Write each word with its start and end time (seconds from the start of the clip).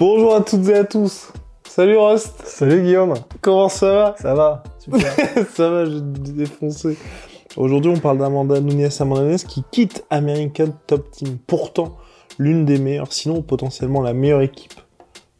Bonjour 0.00 0.34
à 0.34 0.40
toutes 0.40 0.68
et 0.68 0.74
à 0.74 0.82
tous. 0.82 1.32
Salut 1.62 1.96
Rust. 1.96 2.42
Salut 2.44 2.82
Guillaume. 2.82 3.14
Comment 3.40 3.68
ça 3.68 3.92
va? 3.92 4.14
Ça 4.18 4.34
va 4.34 4.64
Super. 4.80 5.00
Ça 5.54 5.70
va, 5.70 5.84
je 5.84 5.90
vais 5.92 6.00
te 6.00 6.30
défoncer. 6.30 6.98
Aujourd'hui, 7.56 7.92
on 7.94 8.00
parle 8.00 8.18
d'Amanda 8.18 8.60
Nunes. 8.60 8.88
Amanda 8.98 9.22
Nunes 9.22 9.38
qui 9.38 9.62
quitte 9.70 10.04
American 10.10 10.70
Top 10.88 11.12
Team. 11.12 11.38
Pourtant, 11.46 11.96
l'une 12.40 12.64
des 12.64 12.78
meilleures, 12.78 13.12
sinon 13.12 13.40
potentiellement 13.40 14.02
la 14.02 14.14
meilleure 14.14 14.42
équipe 14.42 14.74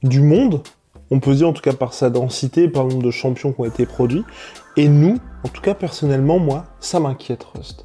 du 0.05 0.21
monde. 0.21 0.63
On 1.11 1.19
peut 1.19 1.35
dire 1.35 1.49
en 1.49 1.53
tout 1.53 1.63
cas 1.63 1.73
par 1.73 1.93
sa 1.93 2.09
densité, 2.09 2.69
par 2.69 2.85
le 2.85 2.91
nombre 2.91 3.05
de 3.05 3.11
champions 3.11 3.53
qui 3.53 3.61
ont 3.61 3.65
été 3.65 3.87
produits. 3.87 4.25
Et 4.77 4.87
nous, 4.87 5.19
en 5.43 5.49
tout 5.49 5.63
cas 5.63 5.75
personnellement, 5.75 6.39
moi, 6.39 6.65
ça 6.79 7.01
m'inquiète 7.01 7.43
Rust. 7.43 7.85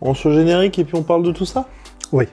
On 0.00 0.14
se 0.14 0.30
générique 0.32 0.78
et 0.78 0.84
puis 0.84 0.94
on 0.96 1.02
parle 1.02 1.24
de 1.24 1.32
tout 1.32 1.46
ça? 1.46 1.66
Oui. 2.12 2.26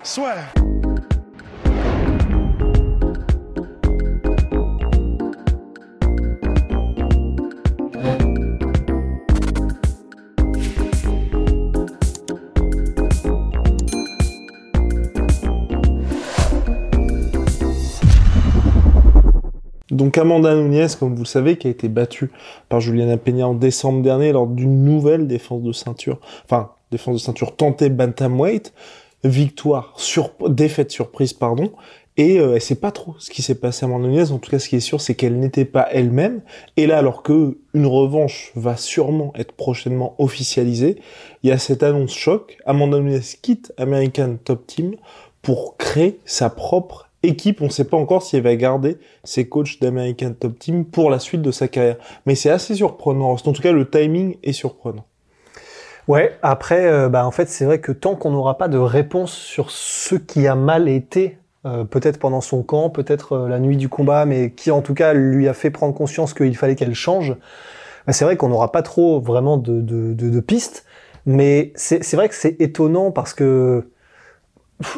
Donc 20.11 20.17
Amanda 20.17 20.53
Nunes, 20.53 20.89
comme 20.99 21.15
vous 21.15 21.21
le 21.21 21.25
savez, 21.25 21.57
qui 21.57 21.67
a 21.67 21.69
été 21.69 21.87
battue 21.87 22.31
par 22.67 22.81
Juliana 22.81 23.15
Peña 23.15 23.47
en 23.47 23.53
décembre 23.53 24.01
dernier 24.01 24.33
lors 24.33 24.45
d'une 24.45 24.83
nouvelle 24.83 25.25
défense 25.25 25.63
de 25.63 25.71
ceinture, 25.71 26.19
enfin 26.43 26.71
défense 26.91 27.15
de 27.15 27.21
ceinture 27.21 27.55
tentée 27.55 27.87
bantamweight, 27.87 28.73
victoire 29.23 29.95
défaite 30.49 30.91
surprise 30.91 31.31
pardon, 31.31 31.71
et 32.17 32.41
euh, 32.41 32.55
elle 32.55 32.61
sait 32.61 32.75
pas 32.75 32.91
trop 32.91 33.15
ce 33.19 33.29
qui 33.29 33.41
s'est 33.41 33.55
passé 33.55 33.85
à 33.85 33.87
Amanda 33.87 34.09
Nunes. 34.09 34.33
En 34.33 34.37
tout 34.39 34.51
cas, 34.51 34.59
ce 34.59 34.67
qui 34.67 34.75
est 34.75 34.81
sûr, 34.81 34.99
c'est 34.99 35.15
qu'elle 35.15 35.39
n'était 35.39 35.63
pas 35.63 35.87
elle-même. 35.89 36.41
Et 36.75 36.87
là, 36.87 36.97
alors 36.97 37.23
que 37.23 37.59
une 37.73 37.85
revanche 37.85 38.51
va 38.55 38.75
sûrement 38.75 39.31
être 39.37 39.53
prochainement 39.53 40.15
officialisée, 40.17 40.97
il 41.43 41.51
y 41.51 41.53
a 41.53 41.57
cette 41.57 41.83
annonce 41.83 42.13
choc. 42.13 42.57
Amanda 42.65 42.99
Nunes 42.99 43.21
quitte 43.41 43.71
American 43.77 44.35
Top 44.43 44.67
Team 44.67 44.95
pour 45.41 45.77
créer 45.77 46.19
sa 46.25 46.49
propre 46.49 47.10
équipe. 47.23 47.61
On 47.61 47.65
ne 47.65 47.69
sait 47.69 47.85
pas 47.85 47.97
encore 47.97 48.23
si 48.23 48.37
elle 48.37 48.43
va 48.43 48.55
garder 48.55 48.97
ses 49.23 49.47
coachs 49.47 49.79
d'American 49.79 50.33
Top 50.39 50.57
Team 50.59 50.85
pour 50.85 51.09
la 51.09 51.19
suite 51.19 51.41
de 51.41 51.51
sa 51.51 51.67
carrière. 51.67 51.97
Mais 52.25 52.35
c'est 52.35 52.49
assez 52.49 52.75
surprenant. 52.75 53.31
En 53.31 53.37
tout 53.37 53.61
cas, 53.61 53.71
le 53.71 53.89
timing 53.89 54.37
est 54.43 54.53
surprenant. 54.53 55.05
Ouais, 56.07 56.37
après, 56.41 56.87
euh, 56.87 57.09
bah, 57.09 57.25
en 57.25 57.31
fait, 57.31 57.47
c'est 57.47 57.65
vrai 57.65 57.79
que 57.79 57.91
tant 57.91 58.15
qu'on 58.15 58.31
n'aura 58.31 58.57
pas 58.57 58.67
de 58.67 58.77
réponse 58.77 59.33
sur 59.33 59.69
ce 59.69 60.15
qui 60.15 60.47
a 60.47 60.55
mal 60.55 60.89
été, 60.89 61.37
euh, 61.65 61.83
peut-être 61.83 62.17
pendant 62.17 62.41
son 62.41 62.63
camp, 62.63 62.89
peut-être 62.89 63.33
euh, 63.33 63.47
la 63.47 63.59
nuit 63.59 63.77
du 63.77 63.87
combat, 63.87 64.25
mais 64.25 64.51
qui 64.51 64.71
en 64.71 64.81
tout 64.81 64.95
cas 64.95 65.13
lui 65.13 65.47
a 65.47 65.53
fait 65.53 65.69
prendre 65.69 65.93
conscience 65.93 66.33
qu'il 66.33 66.57
fallait 66.57 66.75
qu'elle 66.75 66.95
change, 66.95 67.35
bah, 68.07 68.13
c'est 68.13 68.25
vrai 68.25 68.35
qu'on 68.35 68.49
n'aura 68.49 68.71
pas 68.71 68.81
trop 68.81 69.19
vraiment 69.19 69.57
de, 69.57 69.79
de, 69.79 70.13
de, 70.13 70.29
de 70.29 70.39
pistes. 70.39 70.85
Mais 71.27 71.71
c'est 71.75 72.13
vrai 72.13 72.27
que 72.29 72.35
c'est 72.35 72.59
étonnant 72.59 73.11
parce 73.11 73.35
que 73.35 73.91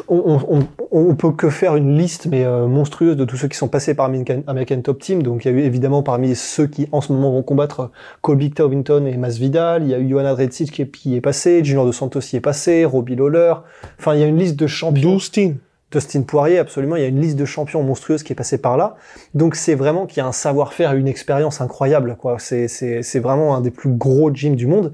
on, 0.08 0.40
on, 0.48 0.66
on, 0.90 1.14
peut 1.14 1.32
que 1.32 1.50
faire 1.50 1.76
une 1.76 1.96
liste 1.96 2.26
mais 2.26 2.44
euh, 2.44 2.66
monstrueuse 2.66 3.16
de 3.16 3.24
tous 3.24 3.36
ceux 3.36 3.48
qui 3.48 3.56
sont 3.56 3.68
passés 3.68 3.94
par 3.94 4.06
American, 4.06 4.42
American, 4.46 4.80
Top 4.82 5.00
Team. 5.00 5.22
Donc 5.22 5.44
il 5.44 5.50
y 5.50 5.54
a 5.54 5.56
eu 5.56 5.60
évidemment 5.60 6.02
parmi 6.02 6.34
ceux 6.34 6.66
qui 6.66 6.88
en 6.92 7.00
ce 7.00 7.12
moment 7.12 7.32
vont 7.32 7.42
combattre 7.42 7.90
Colby 8.20 8.50
Covington 8.50 9.06
et 9.06 9.16
Masvidal. 9.16 9.82
Il 9.82 9.90
y 9.90 9.94
a 9.94 9.98
eu 9.98 10.08
Johanna 10.08 10.34
Dredzic 10.34 10.70
qui, 10.70 10.86
qui 10.88 11.16
est, 11.16 11.20
passé, 11.20 11.64
Junior 11.64 11.86
de 11.86 11.92
Santos 11.92 12.20
y 12.32 12.36
est 12.36 12.40
passé, 12.40 12.84
Robbie 12.84 13.16
Lawler. 13.16 13.54
Enfin 13.98 14.14
il 14.14 14.20
y 14.20 14.24
a 14.24 14.26
une 14.26 14.38
liste 14.38 14.56
de 14.56 14.66
champions. 14.66 15.14
Dustin. 15.14 15.54
Dustin 15.90 16.22
Poirier, 16.22 16.58
absolument. 16.58 16.96
Il 16.96 17.02
y 17.02 17.04
a 17.04 17.08
une 17.08 17.20
liste 17.20 17.36
de 17.36 17.44
champions 17.44 17.82
monstrueuse 17.82 18.22
qui 18.22 18.32
est 18.32 18.36
passée 18.36 18.58
par 18.58 18.76
là. 18.76 18.96
Donc 19.34 19.54
c'est 19.54 19.74
vraiment 19.74 20.06
qu'il 20.06 20.18
y 20.18 20.20
a 20.20 20.26
un 20.26 20.32
savoir-faire, 20.32 20.94
une 20.94 21.06
expérience 21.06 21.60
incroyable. 21.60 22.16
quoi. 22.18 22.38
C'est 22.38 23.20
vraiment 23.20 23.54
un 23.56 23.60
des 23.60 23.70
plus 23.70 23.90
gros 23.90 24.32
gyms 24.34 24.56
du 24.56 24.66
monde. 24.66 24.92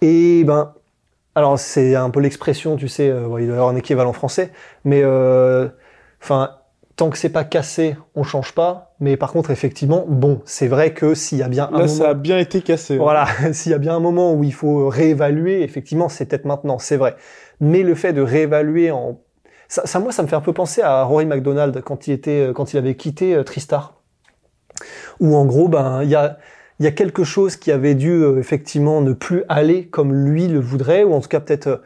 Et 0.00 0.44
ben 0.44 0.72
alors 1.36 1.58
c'est 1.58 1.94
un 1.94 2.08
peu 2.08 2.20
l'expression, 2.20 2.76
tu 2.76 2.88
sais, 2.88 3.10
euh, 3.10 3.28
il 3.38 3.46
doit 3.46 3.54
y 3.54 3.58
avoir 3.58 3.68
un 3.68 3.76
équivalent 3.76 4.14
français, 4.14 4.50
mais 4.84 5.02
euh, 5.04 5.68
enfin 6.20 6.56
tant 6.96 7.10
que 7.10 7.18
c'est 7.18 7.28
pas 7.28 7.44
cassé, 7.44 7.94
on 8.14 8.22
change 8.22 8.54
pas. 8.54 8.94
Mais 9.00 9.18
par 9.18 9.32
contre, 9.32 9.50
effectivement, 9.50 10.06
bon, 10.08 10.40
c'est 10.46 10.66
vrai 10.66 10.94
que 10.94 11.14
s'il 11.14 11.36
y 11.36 11.42
a 11.42 11.48
bien 11.48 11.68
un 11.68 11.72
moment, 11.72 11.88
ça 11.88 12.08
a 12.08 12.14
bien 12.14 12.38
été 12.38 12.62
cassé. 12.62 12.96
voilà, 12.96 13.26
s'il 13.52 13.72
y 13.72 13.74
a 13.74 13.78
bien 13.78 13.94
un 13.94 14.00
moment 14.00 14.32
où 14.32 14.44
il 14.44 14.54
faut 14.54 14.88
réévaluer, 14.88 15.62
effectivement, 15.62 16.08
c'est 16.08 16.24
peut-être 16.24 16.46
maintenant, 16.46 16.78
c'est 16.78 16.96
vrai. 16.96 17.16
Mais 17.60 17.82
le 17.82 17.94
fait 17.94 18.14
de 18.14 18.22
réévaluer 18.22 18.90
en 18.90 19.20
ça, 19.68 19.84
ça, 19.84 19.98
moi, 19.98 20.12
ça 20.12 20.22
me 20.22 20.28
fait 20.28 20.36
un 20.36 20.40
peu 20.40 20.52
penser 20.54 20.80
à 20.80 21.02
Rory 21.02 21.26
McDonald 21.26 21.82
quand 21.82 22.06
il 22.06 22.12
était, 22.12 22.50
quand 22.54 22.72
il 22.72 22.78
avait 22.78 22.94
quitté 22.94 23.34
euh, 23.34 23.42
Tristar, 23.42 24.00
où 25.20 25.36
en 25.36 25.44
gros, 25.44 25.68
ben, 25.68 26.02
il 26.02 26.08
y 26.08 26.14
a 26.14 26.38
il 26.78 26.84
y 26.84 26.86
a 26.86 26.92
quelque 26.92 27.24
chose 27.24 27.56
qui 27.56 27.72
avait 27.72 27.94
dû 27.94 28.10
euh, 28.10 28.38
effectivement 28.38 29.00
ne 29.00 29.12
plus 29.12 29.44
aller 29.48 29.86
comme 29.86 30.12
lui 30.12 30.46
le 30.48 30.60
voudrait, 30.60 31.04
ou 31.04 31.14
en 31.14 31.20
tout 31.20 31.28
cas 31.28 31.40
peut-être, 31.40 31.66
euh, 31.66 31.76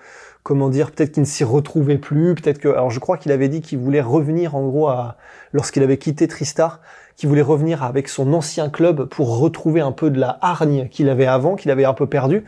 comment 0.43 0.69
dire, 0.69 0.91
peut-être 0.91 1.12
qu'il 1.12 1.23
ne 1.23 1.28
s'y 1.28 1.45
retrouvait 1.45 1.99
plus, 1.99 2.34
peut-être 2.34 2.59
que, 2.59 2.69
alors 2.69 2.91
je 2.91 2.99
crois 2.99 3.17
qu'il 3.17 3.31
avait 3.33 3.49
dit 3.49 3.61
qu'il 3.61 3.78
voulait 3.78 4.01
revenir 4.01 4.56
en 4.56 4.67
gros 4.67 4.89
à, 4.89 5.17
lorsqu'il 5.53 5.83
avait 5.83 5.99
quitté 5.99 6.27
Tristar, 6.27 6.81
qu'il 7.17 7.28
voulait 7.28 7.43
revenir 7.43 7.84
avec 7.84 8.09
son 8.09 8.33
ancien 8.33 8.69
club 8.69 9.05
pour 9.05 9.39
retrouver 9.39 9.81
un 9.81 9.93
peu 9.93 10.11
de 10.11 10.19
la 10.19 10.39
hargne 10.41 10.89
qu'il 10.89 11.09
avait 11.09 11.27
avant, 11.27 11.55
qu'il 11.55 11.71
avait 11.71 11.84
un 11.84 11.95
peu 11.95 12.07
perdu. 12.07 12.45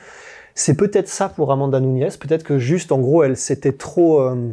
C'est 0.54 0.74
peut-être 0.74 1.08
ça 1.08 1.28
pour 1.28 1.52
Amanda 1.52 1.80
Nunes, 1.80 2.08
peut-être 2.18 2.42
que 2.42 2.58
juste 2.58 2.90
en 2.92 2.98
gros 2.98 3.22
elle 3.22 3.36
s'était 3.36 3.72
trop, 3.72 4.20
euh, 4.20 4.52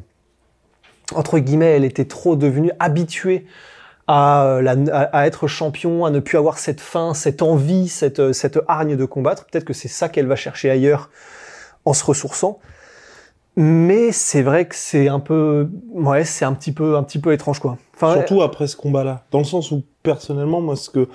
entre 1.16 1.40
guillemets, 1.40 1.72
elle 1.72 1.86
était 1.86 2.06
trop 2.06 2.36
devenue 2.36 2.72
habituée 2.80 3.46
à, 4.12 4.59
la, 4.64 4.72
à, 5.14 5.28
être 5.28 5.46
champion, 5.46 6.03
à 6.03 6.09
ne 6.09 6.20
plus 6.20 6.40
avoir 6.40 6.58
cette 6.58 6.81
faim, 6.81 7.14
cette 7.14 7.44
envie, 7.44 7.88
cette, 7.88 8.34
cette 8.34 8.59
hargne 8.68 8.96
de 8.96 9.06
combattre. 9.06 9.46
Peut-être 9.46 9.66
que 9.66 9.74
c'est 9.74 9.88
ça 9.88 10.09
qu'elle 10.09 10.25
va 10.25 10.36
chercher 10.36 10.72
ailleurs 10.72 11.12
en 11.86 11.94
se 11.94 12.03
ressourçant. 12.03 12.58
Mais 13.56 14.12
c'est 14.12 14.42
vrai 14.42 14.68
que 14.68 14.75
c'est 14.75 15.09
un 15.09 15.20
peu, 15.20 15.70
ouais, 15.92 16.24
c'est 16.24 16.44
un 16.44 16.53
petit 16.53 16.72
peu, 16.72 16.97
un 16.97 17.03
petit 17.03 17.20
peu 17.20 17.34
étrange 17.34 17.59
quoi. 17.59 17.78
Surtout 18.00 18.42
après 18.42 18.66
ce 18.66 18.75
combat-là, 18.78 19.25
dans 19.30 19.40
le 19.40 19.44
sens 19.44 19.70
où 19.72 19.84
personnellement, 20.02 20.62
moi, 20.62 20.76
ce 20.76 20.90
que 20.90 21.08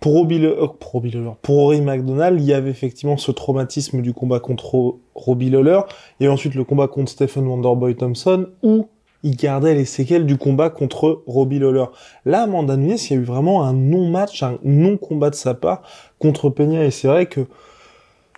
pour 0.00 0.14
Robbie, 0.14 0.38
Le... 0.40 0.56
pour, 0.80 0.92
Robbie 0.92 1.16
pour 1.42 1.56
Rory 1.56 1.82
McDonald, 1.82 2.40
il 2.40 2.46
y 2.46 2.54
avait 2.54 2.70
effectivement 2.70 3.16
ce 3.16 3.30
traumatisme 3.30 4.02
du 4.02 4.12
combat 4.12 4.40
contre 4.40 4.96
Robbie 5.14 5.50
Lawler, 5.50 5.82
et 6.18 6.26
ensuite 6.26 6.56
le 6.56 6.64
combat 6.64 6.88
contre 6.88 7.12
Stephen 7.12 7.46
Wonderboy 7.46 7.94
Thompson, 7.94 8.48
où 8.62 8.88
il 9.22 9.36
gardait 9.36 9.74
les 9.74 9.84
séquelles 9.84 10.26
du 10.26 10.36
combat 10.36 10.70
contre 10.70 11.22
Robbie 11.26 11.58
Lawler. 11.58 11.86
Là, 12.24 12.42
Amanda 12.42 12.76
Nunes, 12.76 12.96
il 12.98 13.10
y 13.10 13.18
a 13.18 13.20
eu 13.20 13.24
vraiment 13.24 13.64
un 13.64 13.72
non-match, 13.72 14.42
un 14.42 14.58
non-combat 14.64 15.30
de 15.30 15.34
sa 15.34 15.54
part 15.54 15.82
contre 16.18 16.50
Peña, 16.50 16.84
et 16.84 16.90
c'est 16.90 17.08
vrai 17.08 17.26
que... 17.26 17.40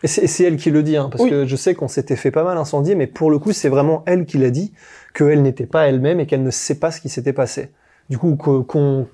Et 0.05 0.09
c'est 0.09 0.43
elle 0.43 0.57
qui 0.57 0.73
le 0.73 0.83
dit, 0.83 0.97
hein, 0.97 1.09
parce 1.13 1.23
oui. 1.23 1.31
que 1.31 1.47
je 1.47 1.55
sais 1.55 1.77
qu'on 1.77 1.87
s'était 1.87 2.17
fait 2.17 2.33
pas 2.33 2.43
mal 2.43 2.59
incendier, 2.59 2.97
mais 2.97 3.07
pour 3.07 3.31
le 3.31 3.39
coup, 3.39 3.53
c'est 3.53 3.69
vraiment 3.69 4.03
elle 4.07 4.27
qui 4.27 4.37
l'a 4.37 4.51
dit, 4.51 4.73
qu'elle 5.15 5.43
n'était 5.43 5.67
pas 5.67 5.87
elle-même 5.87 6.19
et 6.19 6.27
qu'elle 6.27 6.43
ne 6.43 6.51
sait 6.51 6.81
pas 6.81 6.91
ce 6.91 7.01
qui 7.01 7.09
s'était 7.09 7.33
passé. 7.33 7.71
Du 8.11 8.19
coup, 8.19 8.35
qu'on... 8.35 9.07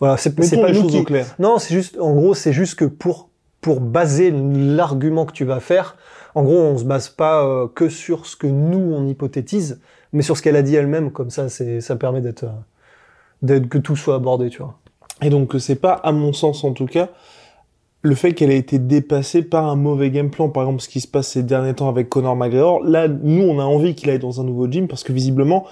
Voilà, 0.00 0.16
c'est 0.16 0.34
pas 0.34 0.42
les 0.42 0.72
nous 0.72 0.82
choses 0.82 0.90
qui... 0.90 0.98
au 0.98 1.04
clair. 1.04 1.26
Non, 1.38 1.58
c'est 1.58 1.72
juste, 1.72 2.00
en 2.00 2.14
gros, 2.14 2.34
c'est 2.34 2.52
juste 2.52 2.74
que 2.74 2.84
pour 2.84 3.28
pour 3.64 3.80
baser 3.80 4.30
l'argument 4.30 5.24
que 5.24 5.32
tu 5.32 5.46
vas 5.46 5.58
faire, 5.58 5.96
en 6.34 6.42
gros, 6.42 6.58
on 6.58 6.76
se 6.76 6.84
base 6.84 7.08
pas 7.08 7.46
euh, 7.46 7.66
que 7.66 7.88
sur 7.88 8.26
ce 8.26 8.36
que 8.36 8.46
nous 8.46 8.92
on 8.92 9.06
hypothétise, 9.06 9.80
mais 10.14 10.22
sur 10.22 10.36
ce 10.36 10.42
qu'elle 10.42 10.56
a 10.56 10.62
dit 10.62 10.76
elle-même, 10.76 11.10
comme 11.10 11.28
ça, 11.28 11.48
c'est, 11.48 11.80
ça 11.80 11.96
permet 11.96 12.20
d'être, 12.20 12.46
d'être 13.42 13.68
que 13.68 13.78
tout 13.78 13.96
soit 13.96 14.14
abordé, 14.14 14.48
tu 14.48 14.58
vois. 14.58 14.78
Et 15.22 15.28
donc, 15.28 15.54
c'est 15.58 15.74
pas, 15.74 15.92
à 15.92 16.12
mon 16.12 16.32
sens 16.32 16.62
en 16.62 16.72
tout 16.72 16.86
cas, 16.86 17.10
le 18.00 18.14
fait 18.14 18.32
qu'elle 18.32 18.52
ait 18.52 18.58
été 18.58 18.78
dépassée 18.78 19.42
par 19.42 19.66
un 19.66 19.74
mauvais 19.74 20.10
game 20.10 20.30
plan, 20.30 20.48
par 20.48 20.62
exemple 20.62 20.82
ce 20.82 20.88
qui 20.88 21.00
se 21.00 21.08
passe 21.08 21.28
ces 21.28 21.42
derniers 21.42 21.74
temps 21.74 21.88
avec 21.88 22.08
Conor 22.08 22.36
McGregor. 22.36 22.84
Là, 22.84 23.08
nous, 23.08 23.42
on 23.42 23.58
a 23.58 23.64
envie 23.64 23.94
qu'il 23.94 24.08
aille 24.08 24.18
dans 24.20 24.40
un 24.40 24.44
nouveau 24.44 24.70
gym 24.70 24.86
parce 24.86 25.02
que 25.02 25.12
visiblement, 25.12 25.64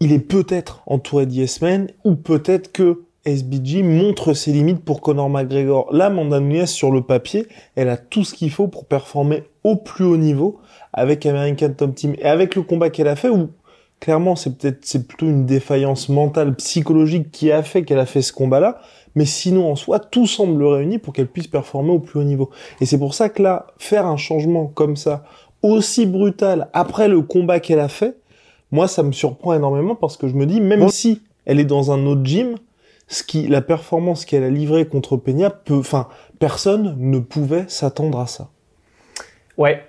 il 0.00 0.12
est 0.12 0.20
peut-être 0.20 0.82
entouré 0.86 1.26
d'Yesmen 1.26 1.88
ou 2.04 2.14
peut-être 2.14 2.72
que 2.72 3.02
SBG 3.26 3.82
montre 3.82 4.32
ses 4.32 4.52
limites 4.52 4.84
pour 4.84 5.00
Conor 5.02 5.28
McGregor. 5.28 5.92
Là, 5.92 6.06
Amanda 6.06 6.40
Nunes, 6.40 6.66
sur 6.66 6.92
le 6.92 7.02
papier, 7.02 7.46
elle 7.74 7.88
a 7.88 7.96
tout 7.96 8.24
ce 8.24 8.32
qu'il 8.32 8.50
faut 8.50 8.68
pour 8.68 8.86
performer 8.86 9.42
au 9.64 9.76
plus 9.76 10.04
haut 10.04 10.16
niveau 10.16 10.60
avec 10.92 11.26
American 11.26 11.70
Top 11.76 11.94
Team 11.94 12.14
et 12.18 12.24
avec 12.24 12.54
le 12.54 12.62
combat 12.62 12.88
qu'elle 12.88 13.08
a 13.08 13.16
fait 13.16 13.28
où 13.28 13.50
clairement, 14.00 14.36
c'est 14.36 14.56
peut-être, 14.56 14.78
c'est 14.82 15.06
plutôt 15.06 15.26
une 15.26 15.46
défaillance 15.46 16.08
mentale, 16.08 16.54
psychologique 16.56 17.30
qui 17.30 17.50
a 17.52 17.62
fait 17.62 17.84
qu'elle 17.84 17.98
a 17.98 18.06
fait 18.06 18.22
ce 18.22 18.32
combat-là. 18.32 18.80
Mais 19.14 19.24
sinon, 19.24 19.70
en 19.70 19.76
soi, 19.76 19.98
tout 19.98 20.26
semble 20.26 20.62
réuni 20.62 20.98
pour 20.98 21.12
qu'elle 21.14 21.26
puisse 21.26 21.46
performer 21.46 21.90
au 21.90 21.98
plus 21.98 22.20
haut 22.20 22.24
niveau. 22.24 22.50
Et 22.80 22.86
c'est 22.86 22.98
pour 22.98 23.14
ça 23.14 23.30
que 23.30 23.42
là, 23.42 23.66
faire 23.78 24.06
un 24.06 24.18
changement 24.18 24.66
comme 24.66 24.96
ça, 24.96 25.24
aussi 25.62 26.06
brutal, 26.06 26.68
après 26.74 27.08
le 27.08 27.22
combat 27.22 27.58
qu'elle 27.60 27.80
a 27.80 27.88
fait, 27.88 28.16
moi, 28.70 28.88
ça 28.88 29.02
me 29.02 29.12
surprend 29.12 29.54
énormément 29.54 29.94
parce 29.94 30.16
que 30.16 30.28
je 30.28 30.34
me 30.34 30.44
dis, 30.44 30.60
même 30.60 30.88
si 30.88 31.22
elle 31.46 31.60
est 31.60 31.64
dans 31.64 31.92
un 31.92 32.04
autre 32.06 32.24
gym, 32.24 32.56
ce 33.08 33.22
qui, 33.22 33.46
la 33.46 33.62
performance 33.62 34.24
qu'elle 34.24 34.42
a 34.42 34.50
livrée 34.50 34.86
contre 34.86 35.16
Peña 35.16 35.50
peut, 35.50 35.78
enfin, 35.78 36.08
personne 36.38 36.96
ne 36.98 37.18
pouvait 37.18 37.64
s'attendre 37.68 38.18
à 38.18 38.26
ça. 38.26 38.50
Ouais. 39.56 39.82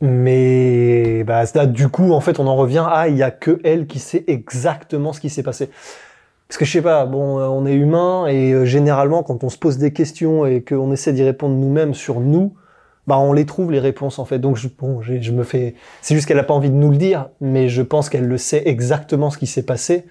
Mais 0.00 1.24
bah, 1.24 1.44
du 1.66 1.88
coup, 1.88 2.12
en 2.12 2.20
fait, 2.20 2.38
on 2.40 2.46
en 2.46 2.56
revient 2.56 2.86
à 2.88 3.08
il 3.08 3.16
y 3.16 3.22
a 3.22 3.30
que 3.30 3.60
elle 3.64 3.86
qui 3.86 3.98
sait 3.98 4.24
exactement 4.28 5.12
ce 5.12 5.20
qui 5.20 5.28
s'est 5.28 5.42
passé. 5.42 5.70
Parce 6.48 6.58
que 6.58 6.64
je 6.64 6.72
sais 6.72 6.82
pas, 6.82 7.06
bon, 7.06 7.38
euh, 7.38 7.46
on 7.46 7.64
est 7.64 7.74
humain 7.74 8.26
et 8.26 8.52
euh, 8.52 8.64
généralement, 8.64 9.22
quand 9.22 9.44
on 9.44 9.48
se 9.48 9.58
pose 9.58 9.78
des 9.78 9.92
questions 9.92 10.46
et 10.46 10.62
qu'on 10.62 10.90
essaie 10.90 11.12
d'y 11.12 11.22
répondre 11.22 11.54
nous-mêmes 11.54 11.94
sur 11.94 12.18
nous, 12.18 12.54
bah 13.06 13.18
on 13.18 13.32
les 13.32 13.46
trouve 13.46 13.70
les 13.70 13.78
réponses 13.78 14.18
en 14.18 14.24
fait. 14.24 14.38
Donc 14.40 14.56
je, 14.56 14.68
bon, 14.68 15.00
je, 15.00 15.20
je 15.20 15.30
me 15.32 15.44
fais, 15.44 15.74
c'est 16.02 16.14
juste 16.14 16.26
qu'elle 16.26 16.38
a 16.40 16.44
pas 16.44 16.54
envie 16.54 16.70
de 16.70 16.74
nous 16.74 16.90
le 16.90 16.96
dire, 16.96 17.28
mais 17.40 17.68
je 17.68 17.82
pense 17.82 18.08
qu'elle 18.08 18.26
le 18.26 18.38
sait 18.38 18.62
exactement 18.66 19.30
ce 19.30 19.38
qui 19.38 19.46
s'est 19.46 19.64
passé. 19.64 20.06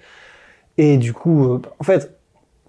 Et 0.78 0.96
du 0.96 1.12
coup, 1.12 1.44
euh, 1.44 1.62
en 1.78 1.84
fait, 1.84 2.18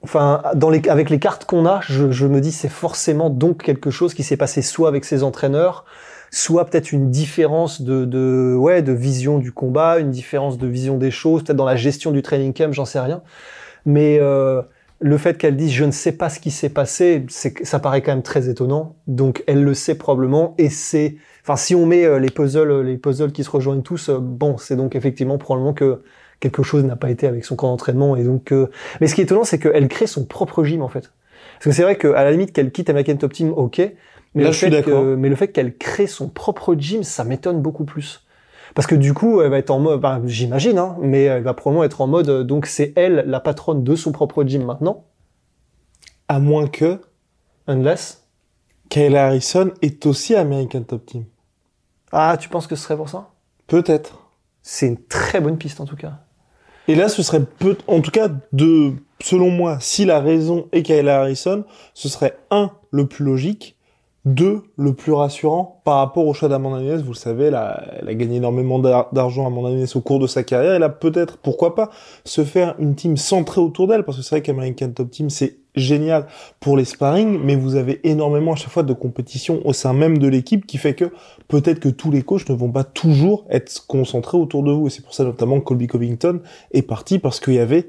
enfin, 0.03 0.41
dans 0.56 0.69
les, 0.69 0.88
avec 0.89 1.09
les 1.09 1.19
cartes 1.19 1.45
qu'on 1.45 1.65
a, 1.65 1.79
je, 1.81 2.12
je 2.12 2.27
me 2.27 2.41
dis 2.41 2.51
c'est 2.51 2.67
forcément 2.67 3.29
donc 3.29 3.63
quelque 3.63 3.91
chose 3.91 4.13
qui 4.13 4.24
s'est 4.24 4.38
passé 4.38 4.62
soit 4.62 4.89
avec 4.89 5.06
ses 5.06 5.24
entraîneurs, 5.24 5.85
soit 6.31 6.65
peut-être 6.65 6.91
une 6.91 7.11
différence 7.11 7.81
de, 7.81 8.05
de, 8.05 8.55
ouais, 8.57 8.81
de 8.81 8.93
vision 8.93 9.37
du 9.37 9.51
combat, 9.51 9.99
une 9.99 10.11
différence 10.11 10.57
de 10.57 10.65
vision 10.65 10.97
des 10.97 11.11
choses, 11.11 11.43
peut-être 11.43 11.57
dans 11.57 11.65
la 11.65 11.75
gestion 11.75 12.11
du 12.11 12.21
training 12.21 12.53
camp, 12.53 12.71
j'en 12.71 12.85
sais 12.85 12.99
rien. 12.99 13.21
Mais 13.85 14.17
euh, 14.19 14.61
le 15.01 15.17
fait 15.17 15.37
qu'elle 15.37 15.57
dise 15.57 15.71
je 15.71 15.83
ne 15.83 15.91
sais 15.91 16.13
pas 16.13 16.29
ce 16.29 16.39
qui 16.39 16.51
s'est 16.51 16.69
passé, 16.69 17.25
ça 17.27 17.79
paraît 17.79 18.01
quand 18.01 18.11
même 18.11 18.23
très 18.23 18.49
étonnant. 18.49 18.95
Donc 19.07 19.43
elle 19.47 19.63
le 19.63 19.73
sait 19.73 19.95
probablement 19.95 20.55
et 20.57 20.69
c'est, 20.69 21.17
enfin 21.43 21.57
si 21.57 21.75
on 21.75 21.85
met 21.85 22.05
euh, 22.05 22.19
les 22.19 22.29
puzzles, 22.29 22.81
les 22.81 22.97
puzzles 22.97 23.31
qui 23.31 23.43
se 23.43 23.49
rejoignent 23.49 23.81
tous, 23.81 24.09
euh, 24.09 24.19
bon, 24.19 24.57
c'est 24.57 24.75
donc 24.75 24.95
effectivement 24.95 25.37
probablement 25.37 25.73
que 25.73 26.01
quelque 26.39 26.63
chose 26.63 26.83
n'a 26.83 26.95
pas 26.95 27.09
été 27.09 27.27
avec 27.27 27.45
son 27.45 27.55
camp 27.55 27.69
d'entraînement 27.69 28.15
et 28.15 28.23
donc. 28.23 28.51
Euh, 28.51 28.69
mais 28.99 29.07
ce 29.07 29.15
qui 29.15 29.21
est 29.21 29.25
étonnant, 29.25 29.43
c'est 29.43 29.59
qu'elle 29.59 29.87
crée 29.87 30.07
son 30.07 30.25
propre 30.25 30.63
gym 30.63 30.81
en 30.81 30.87
fait. 30.87 31.11
Parce 31.55 31.65
que 31.65 31.71
c'est 31.71 31.83
vrai 31.83 31.97
qu'à 31.97 32.23
la 32.23 32.31
limite 32.31 32.53
qu'elle 32.53 32.71
quitte 32.71 32.89
American 32.89 33.15
Top 33.15 33.33
Team, 33.33 33.53
ok. 33.55 33.81
Mais 34.33 34.43
Là, 34.43 34.49
le 34.49 34.53
je 34.53 34.57
suis 34.57 34.65
fait 34.67 34.71
d'accord. 34.71 35.03
mais 35.03 35.29
le 35.29 35.35
fait 35.35 35.49
qu'elle 35.49 35.77
crée 35.77 36.07
son 36.07 36.29
propre 36.29 36.75
gym, 36.75 37.03
ça 37.03 37.23
m'étonne 37.23 37.61
beaucoup 37.61 37.85
plus. 37.85 38.25
Parce 38.75 38.87
que 38.87 38.95
du 38.95 39.13
coup, 39.13 39.41
elle 39.41 39.51
va 39.51 39.57
être 39.57 39.71
en 39.71 39.79
mode, 39.79 39.99
bah, 39.99 40.21
j'imagine, 40.25 40.77
hein, 40.77 40.95
mais 41.01 41.23
elle 41.23 41.43
va 41.43 41.53
probablement 41.53 41.83
être 41.83 41.99
en 42.01 42.07
mode, 42.07 42.29
euh, 42.29 42.43
donc 42.43 42.65
c'est 42.65 42.93
elle 42.95 43.25
la 43.27 43.41
patronne 43.41 43.83
de 43.83 43.95
son 43.95 44.13
propre 44.13 44.43
gym 44.45 44.63
maintenant, 44.63 45.03
À 46.29 46.39
moins 46.39 46.67
que 46.67 47.01
unless. 47.67 48.25
Kayla 48.89 49.27
Harrison 49.27 49.71
est 49.81 50.05
aussi 50.05 50.35
American 50.35 50.83
Top 50.83 51.05
Team. 51.05 51.25
Ah, 52.11 52.37
tu 52.39 52.49
penses 52.49 52.67
que 52.67 52.75
ce 52.75 52.83
serait 52.83 52.97
pour 52.97 53.09
ça? 53.09 53.29
Peut-être. 53.67 54.19
C'est 54.61 54.87
une 54.87 55.01
très 55.03 55.39
bonne 55.41 55.57
piste 55.57 55.79
en 55.79 55.85
tout 55.85 55.95
cas. 55.95 56.19
Et 56.87 56.95
là, 56.95 57.07
ce 57.09 57.23
serait 57.23 57.43
peu, 57.43 57.77
en 57.87 58.01
tout 58.01 58.11
cas, 58.11 58.29
de, 58.51 58.93
selon 59.21 59.49
moi, 59.49 59.77
si 59.79 60.03
la 60.05 60.19
raison 60.19 60.67
est 60.71 60.83
Kayla 60.83 61.21
Harrison, 61.21 61.63
ce 61.93 62.09
serait 62.09 62.37
un, 62.49 62.71
le 62.91 63.05
plus 63.05 63.23
logique, 63.23 63.77
deux, 64.25 64.62
le 64.77 64.94
plus 64.94 65.13
rassurant 65.13 65.81
par 65.83 65.97
rapport 65.97 66.27
au 66.27 66.33
choix 66.33 66.47
d'Amanda 66.47 66.79
Nunes. 66.79 67.01
Vous 67.01 67.13
le 67.13 67.18
savez, 67.18 67.45
elle 67.45 67.56
a, 67.56 68.13
gagné 68.13 68.38
énormément 68.38 68.77
d'ar- 68.77 69.09
d'argent 69.12 69.47
Amanda 69.47 69.71
Nunes 69.71 69.88
au 69.95 70.01
cours 70.01 70.19
de 70.19 70.27
sa 70.27 70.44
carrière. 70.44 70.73
Elle 70.73 70.83
a 70.83 70.89
peut-être, 70.89 71.38
pourquoi 71.38 71.73
pas, 71.73 71.89
se 72.23 72.44
faire 72.44 72.75
une 72.77 72.94
team 72.95 73.18
centrée 73.18 73.62
autour 73.62 73.88
d'elle, 73.88 74.03
parce 74.03 74.18
que 74.18 74.23
c'est 74.23 74.35
vrai 74.35 74.41
qu'American 74.41 74.91
Top 74.91 75.09
Team, 75.09 75.29
c'est 75.29 75.57
génial 75.75 76.27
pour 76.59 76.77
les 76.77 76.85
sparring, 76.85 77.39
mais 77.44 77.56
vous 77.56 77.75
avez 77.75 78.06
énormément 78.07 78.53
à 78.53 78.56
chaque 78.56 78.71
fois 78.71 78.83
de 78.83 78.94
compétition 78.94 79.62
au 79.65 79.73
sein 79.73 79.94
même 79.94 80.18
de 80.18 80.27
l'équipe 80.27 80.65
qui 80.65 80.77
fait 80.77 80.95
que 80.95 81.12
peut-être 81.47 81.79
que 81.79 81.89
tous 81.89 82.12
les 82.12 82.24
coachs 82.24 82.47
ne 82.50 82.56
vont 82.56 82.71
pas 82.71 82.83
toujours 82.83 83.45
être 83.50 83.88
concentrés 83.88 84.38
autour 84.38 84.63
de 84.63 84.71
vous. 84.71 84.88
Et 84.88 84.89
c'est 84.89 85.01
pour 85.01 85.13
ça 85.13 85.24
notamment 85.24 85.59
que 85.59 85.65
Colby 85.65 85.88
Covington 85.88 86.41
est 86.71 86.81
parti 86.81 87.19
parce 87.19 87.39
qu'il 87.39 87.53
y 87.53 87.59
avait 87.59 87.88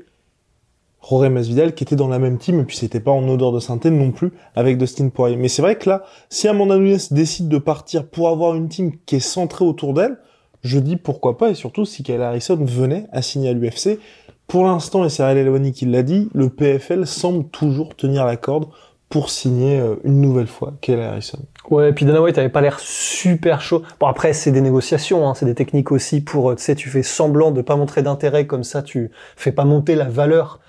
Jorge 1.03 1.29
Masvidal 1.29 1.75
qui 1.75 1.85
était 1.85 1.97
dans 1.97 2.09
la 2.09 2.19
même 2.19 2.39
team 2.39 2.61
et 2.61 2.65
puis 2.65 2.77
c'était 2.77 3.01
pas 3.01 3.11
en 3.11 3.29
odeur 3.29 3.53
de 3.53 3.61
synthèse 3.61 3.93
non 3.93 4.13
plus 4.13 4.33
avec 4.55 4.79
Dustin 4.79 5.09
Poirier. 5.09 5.37
Mais 5.37 5.49
c'est 5.49 5.63
vrai 5.63 5.77
que 5.77 5.89
là, 5.89 6.05
si 6.31 6.49
Amanda 6.49 6.77
Nunes 6.77 6.99
décide 7.11 7.49
de 7.49 7.59
partir 7.59 8.07
pour 8.07 8.29
avoir 8.29 8.55
une 8.55 8.69
team 8.69 8.93
qui 9.07 9.17
est 9.17 9.21
centrée 9.21 9.65
autour 9.65 9.95
d'elle, 9.95 10.19
je 10.63 10.79
dis 10.79 10.97
pourquoi 10.97 11.39
pas 11.39 11.51
et 11.51 11.55
surtout 11.55 11.85
si 11.85 12.03
Kayla 12.03 12.29
Harrison 12.29 12.57
venait 12.57 13.07
à 13.11 13.21
signer 13.21 13.51
à 13.51 13.53
l'UFC. 13.53 13.99
Pour 14.47 14.65
l'instant, 14.65 15.05
et 15.05 15.09
c'est 15.09 15.23
Ariel 15.23 15.47
Helwani 15.47 15.73
qui 15.73 15.87
l'a 15.87 16.03
dit, 16.03 16.29
le 16.35 16.49
PFL 16.49 17.07
semble 17.07 17.49
toujours 17.49 17.97
tenir 17.97 18.25
la 18.25 18.37
corde 18.37 18.67
pour 19.09 19.29
signer 19.29 19.79
euh, 19.79 19.97
une 20.05 20.21
nouvelle 20.21 20.47
fois 20.47 20.75
Kayla 20.81 21.11
Harrison. 21.11 21.41
Ouais, 21.71 21.91
et 21.91 21.93
puis 21.93 22.07
Dana 22.07 22.23
White 22.23 22.39
avait 22.39 22.49
pas 22.49 22.61
l'air 22.61 22.79
super 22.81 23.61
chaud. 23.61 23.83
Bon 23.99 24.07
après 24.07 24.33
c'est 24.33 24.53
des 24.53 24.61
négociations, 24.61 25.29
hein, 25.29 25.35
c'est 25.35 25.47
des 25.47 25.55
techniques 25.55 25.93
aussi 25.93 26.21
pour, 26.21 26.51
euh, 26.51 26.55
tu 26.55 26.63
sais, 26.63 26.75
tu 26.75 26.89
fais 26.89 27.03
semblant 27.03 27.51
de 27.51 27.61
pas 27.61 27.77
montrer 27.77 28.03
d'intérêt 28.03 28.47
comme 28.47 28.65
ça, 28.65 28.83
tu 28.83 29.11
fais 29.37 29.53
pas 29.53 29.65
monter 29.65 29.97
la 29.97 30.09
valeur 30.09 30.61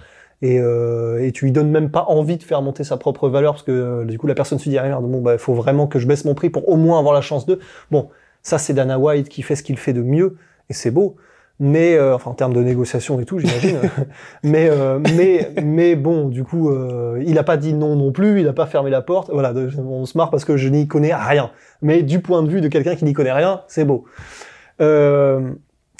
et, 0.44 0.60
euh, 0.60 1.24
et 1.24 1.32
tu 1.32 1.46
lui 1.46 1.52
donnes 1.52 1.72
même 1.72 1.90
pas 1.90 2.06
envie 2.08 2.38
de 2.38 2.44
faire 2.44 2.62
monter 2.62 2.84
sa 2.84 2.98
propre 2.98 3.30
valeur 3.30 3.54
parce 3.54 3.64
que 3.64 3.72
euh, 3.72 4.06
du 4.06 4.20
coup 4.20 4.28
la 4.28 4.36
personne 4.36 4.60
se 4.60 4.70
dit 4.70 4.78
ah 4.78 4.84
merde 4.84 5.10
bon 5.10 5.22
bah 5.22 5.38
faut 5.38 5.54
vraiment 5.54 5.88
que 5.88 6.00
je 6.00 6.08
baisse 6.08 6.26
mon 6.26 6.36
prix 6.36 6.50
pour 6.50 6.68
au 6.70 6.76
moins 6.76 7.00
avoir 7.00 7.14
la 7.14 7.22
chance 7.22 7.46
de. 7.46 7.60
Bon 7.90 8.10
ça 8.42 8.58
c'est 8.58 8.74
Dana 8.74 9.00
White 9.00 9.30
qui 9.30 9.42
fait 9.42 9.56
ce 9.56 9.64
qu'il 9.64 9.78
fait 9.78 9.94
de 9.94 10.02
mieux 10.02 10.36
et 10.70 10.74
c'est 10.74 10.92
beau. 10.92 11.16
Mais 11.60 11.96
euh, 11.96 12.16
enfin 12.16 12.32
en 12.32 12.34
termes 12.34 12.54
de 12.54 12.62
négociation 12.62 13.20
et 13.22 13.26
tout 13.26 13.40
j'imagine. 13.40 13.80
mais 14.44 14.70
euh, 14.70 15.00
mais 15.16 15.50
mais 15.64 15.96
bon 15.96 16.28
du 16.28 16.44
coup 16.44 16.70
euh, 16.70 17.24
il 17.26 17.38
a 17.38 17.44
pas 17.44 17.56
dit 17.58 17.74
non 17.74 17.96
non 17.96 18.12
plus, 18.12 18.42
il 18.42 18.48
a 18.48 18.54
pas 18.54 18.66
fermé 18.66 18.90
la 18.90 19.02
porte. 19.02 19.30
Voilà 19.32 19.54
on 19.78 20.06
se 20.06 20.18
marre 20.18 20.30
parce 20.30 20.46
que 20.46 20.58
je 20.58 20.68
n'y 20.68 20.88
connais 20.88 21.16
rien. 21.16 21.52
Mais 21.82 22.04
du 22.04 22.20
point 22.20 22.44
de 22.44 22.50
vue 22.50 22.60
de 22.60 22.68
quelqu'un 22.68 22.96
qui 22.96 23.06
n'y 23.06 23.14
connaît 23.14 23.32
rien 23.32 23.62
c'est 23.68 23.86
beau. 23.86 24.06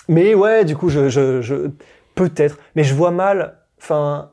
Mais 0.10 0.36
ouais, 0.36 0.66
du 0.66 0.76
coup, 0.76 0.90
je, 0.90 1.10
je, 1.10 1.42
je 1.42 1.70
peut-être, 2.16 2.58
mais 2.76 2.84
je 2.84 2.94
vois 2.94 3.12
mal, 3.12 3.56
enfin, 3.80 4.32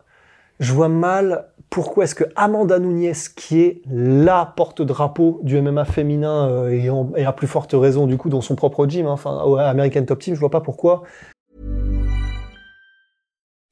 je 0.61 0.73
vois 0.75 0.89
mal 0.89 1.47
pourquoi 1.71 2.05
est-ce 2.05 2.15
que 2.15 2.25
Amanda 2.37 2.79
Nunes, 2.79 3.15
qui 3.37 3.62
est 3.62 3.83
la 3.91 4.45
porte-drapeau 4.45 5.41
du 5.43 5.61
MMA 5.61 5.85
féminin 5.85 6.49
euh, 6.49 7.15
et, 7.17 7.25
à 7.25 7.33
plus 7.33 7.47
forte 7.47 7.75
raison 7.75 8.07
du 8.07 8.17
coup 8.17 8.29
dans 8.29 8.41
son 8.41 8.57
propre 8.57 8.87
gym, 8.87 9.07
hein, 9.07 9.12
enfin 9.12 9.43
au 9.45 9.57
American 9.57 10.05
Top 10.05 10.19
Team, 10.19 10.35
je 10.35 10.41
vois 10.41 10.51
pas 10.51 10.61
pourquoi. 10.61 11.03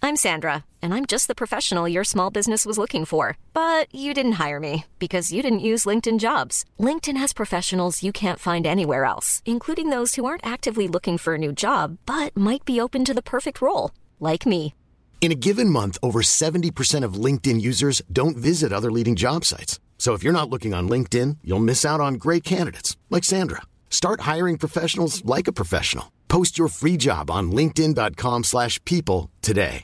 I'm 0.01 0.15
Sandra, 0.15 0.65
and 0.81 0.95
I'm 0.95 1.07
just 1.07 1.27
the 1.27 1.35
professional 1.35 1.89
your 1.89 2.05
small 2.05 2.31
business 2.31 2.65
was 2.65 2.79
looking 2.79 3.05
for. 3.05 3.37
But 3.53 3.93
you 3.93 4.15
didn't 4.15 4.39
hire 4.39 4.61
me 4.61 4.85
because 4.99 5.33
you 5.33 5.43
didn't 5.43 5.59
use 5.59 5.87
LinkedIn 5.87 6.19
jobs. 6.21 6.65
LinkedIn 6.79 7.19
has 7.19 7.33
professionals 7.33 8.03
you 8.03 8.13
can't 8.13 8.39
find 8.39 8.65
anywhere 8.65 9.05
else, 9.05 9.43
including 9.45 9.91
those 9.91 10.15
who 10.15 10.25
aren't 10.25 10.47
actively 10.47 10.89
looking 10.89 11.19
for 11.19 11.35
a 11.35 11.39
new 11.39 11.53
job 11.53 11.99
but 12.07 12.35
might 12.37 12.65
be 12.65 12.81
open 12.81 13.05
to 13.05 13.13
the 13.13 13.23
perfect 13.23 13.61
role, 13.61 13.91
like 14.21 14.47
me. 14.47 14.73
In 15.21 15.33
a 15.33 15.35
given 15.39 15.69
month, 15.69 15.99
over 16.03 16.21
70% 16.23 17.05
of 17.05 17.15
LinkedIn 17.25 17.61
users 17.61 18.01
don't 18.11 18.37
visit 18.37 18.73
other 18.73 18.91
leading 18.91 19.15
job 19.17 19.45
sites. 19.45 19.79
So 19.99 20.15
if 20.15 20.23
you're 20.23 20.33
not 20.33 20.49
looking 20.49 20.73
on 20.73 20.89
LinkedIn, 20.89 21.39
you'll 21.45 21.59
miss 21.61 21.85
out 21.85 22.01
on 22.01 22.15
great 22.15 22.45
candidates 22.45 22.97
like 23.11 23.25
Sandra. 23.25 23.63
Start 23.91 24.21
hiring 24.23 24.57
professionals 24.59 25.23
like 25.27 25.47
a 25.49 25.53
professional. 25.53 26.05
Post 26.29 26.57
your 26.57 26.69
free 26.69 26.97
job 26.97 27.31
on 27.31 27.51
linkedin.com/people 27.51 28.43
slash 28.45 28.79
people 28.85 29.29
today. 29.43 29.83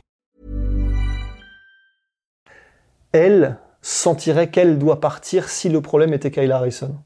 Elle 3.12 3.58
sentirait 3.82 4.50
qu'elle 4.50 4.78
doit 4.78 5.00
partir 5.00 5.48
si 5.48 5.68
le 5.68 5.80
problème 5.80 6.12
était 6.14 6.30
Kayla 6.30 6.58
Harrison. 6.58 6.96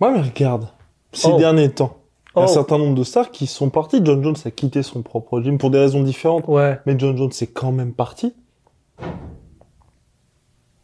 Ouais, 0.00 0.10
mais 0.12 0.22
regarde, 0.22 0.68
ces 1.12 1.28
Oh. 1.28 1.38
derniers 1.38 1.70
temps, 1.72 1.96
un 2.36 2.44
Oh. 2.44 2.46
certain 2.48 2.78
nombre 2.78 2.94
de 2.94 3.02
stars 3.04 3.30
qui 3.30 3.46
sont 3.46 3.70
partis. 3.70 4.00
John 4.04 4.22
Jones 4.22 4.36
a 4.44 4.50
quitté 4.50 4.82
son 4.82 5.02
propre 5.02 5.40
gym 5.40 5.58
pour 5.58 5.70
des 5.70 5.78
raisons 5.78 6.02
différentes. 6.02 6.46
Ouais. 6.48 6.78
Mais 6.86 6.94
John 6.98 7.16
Jones 7.16 7.32
est 7.40 7.46
quand 7.52 7.72
même 7.72 7.92
parti. 7.92 8.34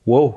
Wow. 0.07 0.35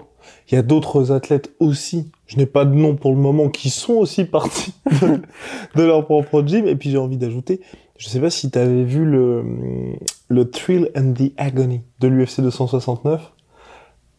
Il 0.49 0.55
y 0.55 0.57
a 0.57 0.61
d'autres 0.61 1.11
athlètes 1.11 1.51
aussi, 1.59 2.11
je 2.25 2.37
n'ai 2.37 2.45
pas 2.47 2.65
de 2.65 2.73
nom 2.73 2.95
pour 2.95 3.11
le 3.11 3.17
moment, 3.17 3.49
qui 3.49 3.69
sont 3.69 3.93
aussi 3.93 4.25
partis 4.25 4.73
de, 5.01 5.21
de 5.75 5.83
leur 5.83 6.05
propre 6.05 6.43
gym. 6.45 6.67
Et 6.67 6.75
puis 6.75 6.89
j'ai 6.89 6.97
envie 6.97 7.17
d'ajouter, 7.17 7.61
je 7.97 8.07
sais 8.09 8.19
pas 8.19 8.29
si 8.29 8.49
tu 8.49 8.57
avais 8.59 8.83
vu 8.83 9.05
le, 9.05 9.43
le 10.27 10.49
Thrill 10.49 10.89
and 10.95 11.13
the 11.13 11.31
Agony 11.37 11.81
de 11.99 12.07
l'UFC 12.07 12.41
269. 12.41 13.31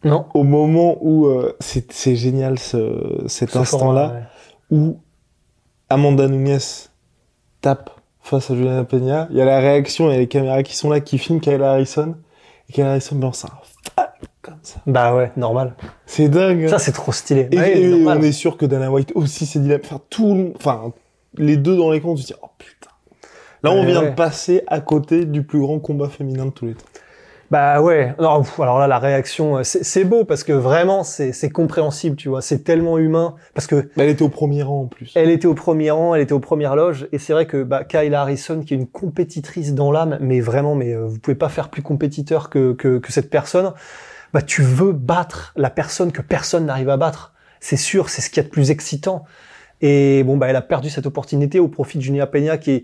Non. 0.03 0.25
Au 0.33 0.43
moment 0.43 0.97
où, 1.01 1.25
euh, 1.25 1.53
c'est 1.59 2.15
génial 2.15 2.59
ce, 2.59 3.23
cet 3.27 3.49
Ce 3.51 3.57
instant-là, 3.57 4.13
ouais. 4.71 4.77
où 4.77 4.97
Amanda 5.89 6.27
Nunes 6.27 6.59
tape 7.61 7.89
face 8.21 8.51
à 8.51 8.55
Juliana 8.55 8.83
Peña, 8.83 9.27
il 9.31 9.37
y 9.37 9.41
a 9.41 9.45
la 9.45 9.59
réaction, 9.59 10.09
il 10.09 10.13
y 10.13 10.15
a 10.15 10.19
les 10.19 10.27
caméras 10.27 10.61
qui 10.63 10.75
sont 10.75 10.89
là, 10.89 10.99
qui 10.99 11.17
filment 11.17 11.39
Kayla 11.39 11.71
Harrison, 11.71 12.15
et 12.69 12.73
Kayla 12.73 12.91
Harrison 12.91 13.15
balance 13.15 13.45
un 13.45 13.49
comme 14.41 14.59
ça. 14.63 14.79
Bah 14.85 15.13
ouais, 15.15 15.31
normal. 15.37 15.75
C'est 16.05 16.29
dingue. 16.29 16.67
Ça 16.67 16.79
c'est 16.79 16.91
trop 16.93 17.11
stylé. 17.11 17.47
et 17.51 17.57
Ouais, 17.57 17.77
et 17.81 17.87
normal. 17.89 18.19
on 18.19 18.23
est 18.23 18.31
sûr 18.31 18.55
que 18.57 18.65
Dana 18.65 18.89
White 18.91 19.11
aussi 19.15 19.45
s'est 19.45 19.59
dit, 19.59 19.69
la- 19.69 19.77
enfin 19.83 19.99
tout, 20.09 20.35
le- 20.35 20.53
enfin 20.55 20.93
les 21.37 21.57
deux 21.57 21.75
dans 21.77 21.91
les 21.91 21.99
comptes, 22.01 22.17
tu 22.17 22.23
te 22.23 22.27
dis 22.33 22.39
oh 22.41 22.47
putain. 22.57 22.89
Là, 23.63 23.71
on 23.71 23.81
Ouais, 23.81 23.87
vient 23.87 24.01
ouais. 24.03 24.09
de 24.11 24.15
passer 24.15 24.63
à 24.67 24.79
côté 24.81 25.25
du 25.25 25.43
plus 25.43 25.59
grand 25.59 25.79
combat 25.79 26.07
féminin 26.09 26.45
de 26.45 26.51
tous 26.51 26.65
les 26.67 26.75
temps. 26.75 26.85
Bah 27.49 27.81
ouais, 27.81 28.13
non, 28.19 28.41
pff, 28.41 28.59
alors 28.59 28.77
là, 28.77 28.87
la 28.87 28.99
réaction, 28.99 29.57
euh, 29.57 29.63
c'est 29.63 30.03
beau 30.03 30.25
parce 30.25 30.43
que 30.43 30.51
vraiment, 30.51 31.03
c'est 31.05 31.49
compréhensible, 31.49 32.17
tu 32.17 32.27
vois, 32.27 32.41
c'est 32.41 32.59
tellement 32.59 32.97
humain. 32.97 33.35
Parce 33.53 33.67
que 33.67 33.89
Elle 33.97 34.09
était 34.09 34.23
au 34.23 34.29
premier 34.29 34.63
rang 34.63 34.81
en 34.81 34.85
plus. 34.87 35.13
elle 35.15 35.29
était 35.29 35.47
au 35.47 35.53
premier 35.53 35.89
rang, 35.91 36.13
elle 36.13 36.21
était 36.21 36.33
aux 36.33 36.41
premières 36.41 36.75
loges, 36.75 37.07
et 37.13 37.19
c'est 37.19 37.31
vrai 37.31 37.45
que 37.45 37.63
bah, 37.63 37.85
Kayla 37.85 38.21
Harrison, 38.21 38.61
qui 38.65 38.73
est 38.73 38.77
une 38.77 38.87
compétitrice 38.87 39.73
dans 39.73 39.93
l'âme, 39.93 40.17
mais 40.19 40.41
vraiment, 40.41 40.75
mais 40.75 40.93
euh, 40.93 41.05
vous 41.05 41.19
pouvez 41.19 41.35
pas 41.35 41.47
faire 41.47 41.69
plus 41.69 41.81
compétiteur 41.81 42.49
que, 42.49 42.73
que, 42.73 42.97
que 42.97 43.13
cette 43.13 43.29
personne, 43.29 43.71
bah 44.33 44.41
tu 44.41 44.61
veux 44.61 44.91
battre 44.91 45.53
la 45.55 45.69
personne 45.69 46.11
que 46.11 46.21
personne 46.21 46.65
n'arrive 46.65 46.89
à 46.89 46.97
battre. 46.97 47.33
C'est 47.61 47.77
sûr, 47.77 48.09
c'est 48.09 48.21
ce 48.21 48.29
qu'il 48.29 48.37
y 48.37 48.45
a 48.45 48.49
de 48.49 48.51
plus 48.51 48.71
excitant. 48.71 49.23
Et 49.79 50.23
bon, 50.23 50.35
bah 50.35 50.47
elle 50.47 50.55
a 50.57 50.61
perdu 50.61 50.89
cette 50.89 51.05
opportunité 51.05 51.59
au 51.59 51.69
profit 51.69 51.97
de 51.97 52.03
Julia 52.03 52.27
Peña, 52.27 52.57
qui 52.57 52.71
est 52.71 52.83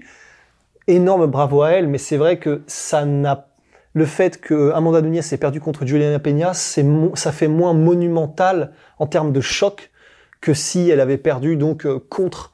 énorme, 0.87 1.25
bravo 1.27 1.63
à 1.63 1.71
elle, 1.71 1.87
mais 1.87 1.97
c'est 1.97 2.17
vrai 2.17 2.39
que 2.39 2.61
ça 2.65 3.03
n'a 3.03 3.47
le 3.93 4.05
fait 4.05 4.41
que 4.41 4.71
Amanda 4.71 5.01
Nunes 5.01 5.21
ait 5.31 5.37
perdu 5.37 5.59
contre 5.59 5.85
Juliana 5.85 6.19
Peña, 6.19 6.53
c'est 6.53 6.85
ça 7.13 7.31
fait 7.31 7.47
moins 7.47 7.73
monumental 7.73 8.71
en 8.99 9.07
termes 9.07 9.31
de 9.31 9.41
choc 9.41 9.91
que 10.41 10.53
si 10.53 10.89
elle 10.89 10.99
avait 10.99 11.17
perdu 11.17 11.55
donc 11.55 11.85
euh, 11.85 11.99
contre 12.09 12.51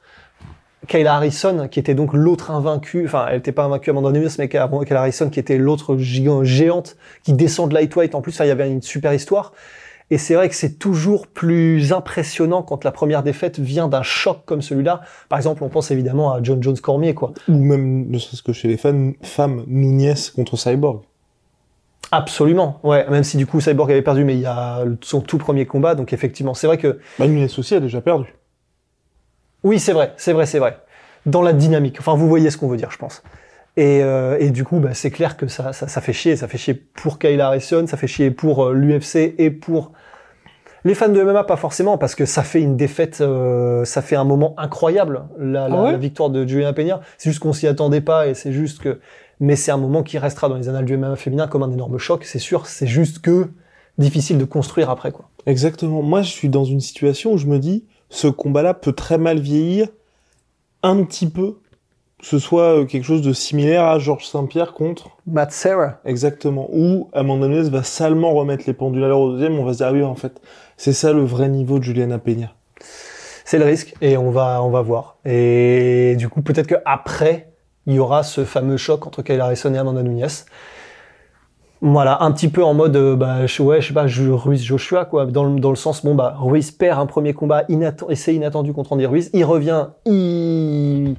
Kayla 0.86 1.16
Harrison, 1.16 1.68
qui 1.68 1.78
était 1.78 1.94
donc 1.94 2.12
l'autre 2.12 2.50
invaincue, 2.50 3.04
enfin 3.04 3.26
elle 3.28 3.36
n'était 3.36 3.52
pas 3.52 3.64
invaincue 3.64 3.90
Amanda 3.90 4.12
Nunes, 4.12 4.28
mais 4.38 4.48
Kayla 4.48 4.68
Harrison 4.90 5.30
qui 5.30 5.40
était 5.40 5.58
l'autre 5.58 5.96
géante 5.98 6.96
qui 7.24 7.32
descend 7.32 7.70
de 7.70 7.74
lightweight 7.74 8.14
en 8.14 8.20
plus, 8.20 8.38
il 8.38 8.46
y 8.46 8.50
avait 8.50 8.70
une 8.70 8.82
super 8.82 9.12
histoire. 9.12 9.52
Et 10.12 10.18
c'est 10.18 10.34
vrai 10.34 10.48
que 10.48 10.56
c'est 10.56 10.78
toujours 10.78 11.28
plus 11.28 11.92
impressionnant 11.92 12.62
quand 12.62 12.82
la 12.82 12.90
première 12.90 13.22
défaite 13.22 13.60
vient 13.60 13.86
d'un 13.86 14.02
choc 14.02 14.40
comme 14.44 14.60
celui-là. 14.60 15.02
Par 15.28 15.38
exemple, 15.38 15.62
on 15.62 15.68
pense 15.68 15.92
évidemment 15.92 16.32
à 16.32 16.42
John 16.42 16.60
Jones 16.60 16.78
Cormier, 16.78 17.14
quoi. 17.14 17.32
Ou 17.48 17.56
même, 17.56 18.08
ne 18.08 18.18
serait-ce 18.18 18.42
que 18.42 18.52
chez 18.52 18.66
les 18.66 18.76
fans, 18.76 19.12
femmes, 19.22 19.62
Nunez 19.68 20.14
contre 20.34 20.56
Cyborg. 20.56 21.02
Absolument, 22.12 22.80
ouais. 22.82 23.08
Même 23.08 23.22
si 23.24 23.36
du 23.36 23.46
coup 23.46 23.60
Cyborg 23.60 23.90
avait 23.92 24.02
perdu, 24.02 24.24
mais 24.24 24.34
il 24.34 24.40
y 24.40 24.46
a 24.46 24.84
son 25.00 25.20
tout 25.20 25.38
premier 25.38 25.66
combat, 25.66 25.94
donc 25.94 26.12
effectivement, 26.12 26.54
c'est 26.54 26.66
vrai 26.66 26.78
que 26.78 26.98
Bah, 27.18 27.26
Nunez 27.28 27.46
aussi 27.58 27.74
a 27.74 27.80
déjà 27.80 28.00
perdu. 28.00 28.34
oui, 29.62 29.78
c'est 29.78 29.92
vrai, 29.92 30.12
c'est 30.16 30.32
vrai, 30.32 30.46
c'est 30.46 30.58
vrai. 30.58 30.78
Dans 31.26 31.42
la 31.42 31.52
dynamique, 31.52 31.96
enfin 32.00 32.14
vous 32.14 32.28
voyez 32.28 32.50
ce 32.50 32.56
qu'on 32.56 32.68
veut 32.68 32.78
dire, 32.78 32.90
je 32.90 32.96
pense. 32.98 33.22
Et, 33.76 34.02
euh, 34.02 34.36
et 34.40 34.50
du 34.50 34.64
coup, 34.64 34.80
bah, 34.80 34.94
c'est 34.94 35.10
clair 35.10 35.36
que 35.36 35.46
ça, 35.46 35.72
ça, 35.72 35.86
ça 35.86 36.00
fait 36.00 36.12
chier, 36.12 36.34
ça 36.36 36.48
fait 36.48 36.58
chier 36.58 36.74
pour 36.74 37.18
Kayla 37.18 37.46
Harrison, 37.48 37.86
ça 37.86 37.96
fait 37.96 38.06
chier 38.08 38.30
pour 38.30 38.64
euh, 38.66 38.72
l'UFC 38.74 39.34
et 39.38 39.50
pour 39.50 39.92
les 40.84 40.94
fans 40.94 41.08
de 41.08 41.22
MMA, 41.22 41.44
pas 41.44 41.56
forcément, 41.56 41.98
parce 41.98 42.14
que 42.14 42.24
ça 42.24 42.42
fait 42.42 42.60
une 42.60 42.76
défaite, 42.76 43.20
euh, 43.20 43.84
ça 43.84 44.02
fait 44.02 44.16
un 44.16 44.24
moment 44.24 44.54
incroyable, 44.56 45.24
la, 45.38 45.68
la, 45.68 45.76
Ah 45.76 45.82
ouais 45.82 45.92
la 45.92 45.98
victoire 45.98 46.30
de 46.30 46.46
Juliana 46.46 46.72
Peña. 46.72 47.00
C'est 47.18 47.30
juste 47.30 47.40
qu'on 47.40 47.52
s'y 47.52 47.66
attendait 47.66 48.00
pas 48.00 48.26
et 48.28 48.34
c'est 48.34 48.52
juste 48.52 48.80
que, 48.80 49.00
mais 49.40 49.56
c'est 49.56 49.70
un 49.70 49.76
moment 49.76 50.02
qui 50.02 50.18
restera 50.18 50.48
dans 50.48 50.56
les 50.56 50.68
annales 50.68 50.84
du 50.84 50.96
MMA 50.96 51.16
féminin 51.16 51.46
comme 51.46 51.62
un 51.62 51.70
énorme 51.70 51.98
choc, 51.98 52.24
c'est 52.24 52.38
sûr. 52.38 52.66
C'est 52.66 52.86
juste 52.86 53.20
que 53.20 53.48
difficile 53.98 54.38
de 54.38 54.44
construire 54.44 54.90
après, 54.90 55.12
quoi. 55.12 55.28
Exactement. 55.46 56.02
Moi, 56.02 56.22
je 56.22 56.30
suis 56.30 56.48
dans 56.48 56.64
une 56.64 56.80
situation 56.80 57.32
où 57.32 57.36
je 57.36 57.46
me 57.46 57.58
dis, 57.58 57.84
ce 58.08 58.28
combat-là 58.28 58.74
peut 58.74 58.92
très 58.92 59.18
mal 59.18 59.38
vieillir 59.38 59.88
un 60.82 61.04
petit 61.04 61.28
peu, 61.28 61.58
ce 62.22 62.38
soit 62.38 62.80
euh, 62.80 62.84
quelque 62.84 63.04
chose 63.04 63.22
de 63.22 63.32
similaire 63.32 63.84
à 63.84 63.98
Georges 63.98 64.26
Saint-Pierre 64.26 64.72
contre, 64.74 65.10
Matt 65.26 65.52
Serra. 65.52 65.98
exactement, 66.04 66.68
où 66.72 67.08
Amanda 67.12 67.48
Nunes 67.48 67.68
va 67.70 67.82
salement 67.82 68.32
remettre 68.32 68.64
les 68.66 68.72
pendules 68.74 69.04
à 69.04 69.08
l'heure 69.08 69.20
au 69.20 69.32
deuxième, 69.32 69.58
on 69.58 69.64
va 69.64 69.72
se 69.72 69.78
dire, 69.78 69.86
ah 69.88 69.92
oui, 69.92 70.02
en 70.02 70.14
fait, 70.16 70.40
c'est 70.76 70.92
ça 70.92 71.12
le 71.12 71.24
vrai 71.24 71.48
niveau 71.48 71.78
de 71.78 71.84
Juliana 71.84 72.18
Peña. 72.18 72.52
C'est 73.44 73.58
le 73.58 73.64
risque 73.64 73.94
et 74.00 74.16
on 74.16 74.30
va 74.30 74.62
on 74.62 74.70
va 74.70 74.80
voir. 74.80 75.16
Et 75.24 76.14
du 76.16 76.28
coup 76.28 76.40
peut-être 76.40 76.68
que 76.68 76.76
après 76.84 77.52
il 77.86 77.94
y 77.94 77.98
aura 77.98 78.22
ce 78.22 78.44
fameux 78.44 78.76
choc 78.76 79.06
entre 79.08 79.22
Kayla 79.22 79.46
Harrison 79.46 79.74
et 79.74 79.78
Amanda 79.78 80.02
Nunes. 80.04 80.24
Voilà, 81.82 82.22
un 82.22 82.30
petit 82.30 82.48
peu 82.48 82.62
en 82.62 82.74
mode 82.74 82.94
euh, 82.94 83.16
bah 83.16 83.46
je, 83.46 83.62
ouais, 83.62 83.80
je 83.80 83.88
sais 83.88 83.94
pas, 83.94 84.06
je- 84.06 84.30
Ruiz 84.30 84.62
Joshua 84.62 85.06
quoi, 85.06 85.24
dans 85.26 85.44
le, 85.44 85.58
dans 85.58 85.70
le 85.70 85.76
sens 85.76 86.04
bon 86.04 86.14
bah 86.14 86.34
Ruiz 86.38 86.70
perd 86.70 87.00
un 87.00 87.06
premier 87.06 87.32
combat 87.32 87.62
inatten- 87.70 88.10
essai 88.10 88.34
inattendu 88.34 88.72
contre 88.74 88.92
Andy 88.92 89.06
Ruiz, 89.06 89.30
il 89.32 89.44
revient, 89.44 89.86
il 90.04 91.16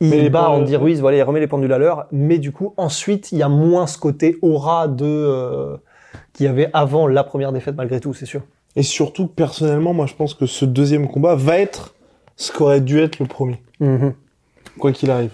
il 0.00 0.10
Mais 0.10 0.20
les 0.20 0.30
bat 0.30 0.50
Andy 0.50 0.76
Ruiz, 0.76 1.00
voilà, 1.00 1.16
il 1.16 1.22
remet 1.22 1.40
les 1.40 1.46
pendules 1.46 1.72
à 1.72 1.78
l'heure, 1.78 2.06
mais 2.12 2.38
du 2.38 2.52
coup 2.52 2.74
ensuite 2.76 3.32
il 3.32 3.38
y 3.38 3.42
a 3.42 3.48
moins 3.48 3.86
ce 3.86 3.98
côté 3.98 4.36
aura 4.42 4.88
de 4.88 5.04
euh, 5.06 5.76
qu'il 6.32 6.46
y 6.46 6.48
avait 6.48 6.68
avant 6.72 7.06
la 7.06 7.24
première 7.24 7.52
défaite 7.52 7.76
malgré 7.76 8.00
tout, 8.00 8.12
c'est 8.14 8.26
sûr. 8.26 8.42
Et 8.76 8.82
surtout, 8.82 9.26
personnellement, 9.26 9.94
moi, 9.94 10.04
je 10.04 10.14
pense 10.14 10.34
que 10.34 10.44
ce 10.44 10.66
deuxième 10.66 11.08
combat 11.08 11.34
va 11.34 11.58
être 11.58 11.94
ce 12.36 12.52
qu'aurait 12.52 12.82
dû 12.82 13.00
être 13.00 13.18
le 13.18 13.26
premier, 13.26 13.62
quoi 14.78 14.92
qu'il 14.92 15.10
arrive. 15.10 15.32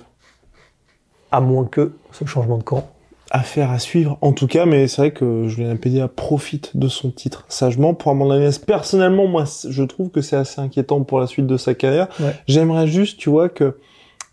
À 1.33 1.41
moins 1.41 1.65
que 1.65 1.93
ce 2.13 2.25
changement 2.25 2.59
de 2.59 2.63
camp. 2.63 2.89
Affaire 3.33 3.71
à 3.71 3.81
suivre, 3.81 4.19
en 4.21 4.33
tout 4.33 4.47
cas, 4.47 4.67
mais 4.67 4.87
c'est 4.87 5.01
vrai 5.01 5.11
que 5.11 5.49
Julien 5.49 5.75
Peña 5.75 6.07
profite 6.07 6.77
de 6.77 6.87
son 6.87 7.11
titre 7.11 7.45
sagement. 7.49 7.95
Pour 7.95 8.13
Amanda 8.13 8.39
Nunes, 8.39 8.53
personnellement, 8.65 9.27
moi, 9.27 9.45
je 9.69 9.83
trouve 9.83 10.11
que 10.11 10.21
c'est 10.21 10.37
assez 10.37 10.61
inquiétant 10.61 11.03
pour 11.03 11.19
la 11.19 11.27
suite 11.27 11.47
de 11.47 11.57
sa 11.57 11.75
carrière. 11.75 12.09
Ouais. 12.21 12.37
J'aimerais 12.47 12.87
juste, 12.87 13.19
tu 13.19 13.29
vois, 13.29 13.49
que... 13.49 13.77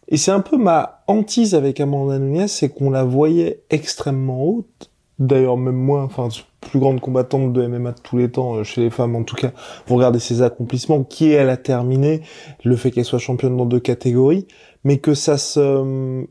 Et 0.09 0.17
c'est 0.17 0.31
un 0.31 0.41
peu 0.41 0.57
ma 0.57 1.03
hantise 1.07 1.55
avec 1.55 1.79
Amanda 1.79 2.17
Nunes, 2.19 2.47
c'est 2.47 2.69
qu'on 2.69 2.89
la 2.89 3.03
voyait 3.03 3.61
extrêmement 3.69 4.43
haute. 4.43 4.89
D'ailleurs, 5.19 5.57
même 5.57 5.75
moi, 5.75 6.03
enfin, 6.03 6.29
plus 6.61 6.79
grande 6.79 6.99
combattante 6.99 7.53
de 7.53 7.67
MMA 7.67 7.91
de 7.91 7.99
tous 7.99 8.17
les 8.17 8.31
temps, 8.31 8.55
euh, 8.55 8.63
chez 8.63 8.81
les 8.81 8.89
femmes 8.89 9.15
en 9.15 9.23
tout 9.23 9.35
cas, 9.35 9.51
vous 9.85 9.95
regardez 9.95 10.19
ses 10.19 10.41
accomplissements, 10.41 11.03
qui 11.03 11.31
elle 11.31 11.49
a 11.49 11.57
terminé, 11.57 12.21
le 12.63 12.75
fait 12.75 12.91
qu'elle 12.91 13.05
soit 13.05 13.19
championne 13.19 13.55
dans 13.55 13.65
deux 13.65 13.79
catégories, 13.79 14.47
mais 14.83 14.97
que 14.97 15.13
ça 15.13 15.37
se 15.37 16.25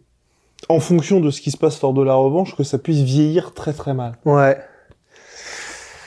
en 0.69 0.81
fonction 0.81 1.21
de 1.21 1.31
ce 1.31 1.41
qui 1.41 1.51
se 1.51 1.57
passe 1.57 1.81
lors 1.83 1.93
de 1.93 2.03
la 2.03 2.15
revanche, 2.15 2.57
que 2.57 2.65
ça 2.65 2.79
puisse 2.79 3.01
vieillir 3.03 3.55
très 3.55 3.73
très 3.73 3.95
mal. 3.95 4.19
Ouais. 4.25 4.59